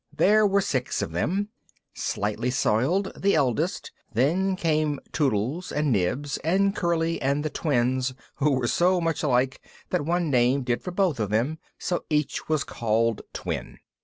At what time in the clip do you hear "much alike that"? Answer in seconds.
8.99-10.03